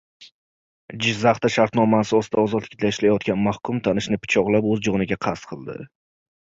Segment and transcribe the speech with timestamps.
[1.07, 5.81] Jizzaxda shartnoma asosida ozodlikda ishlayotgan mahkum tanishini pichoqlab, o‘z joniga qasd qildi